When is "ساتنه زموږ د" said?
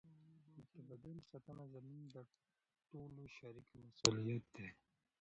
1.29-2.17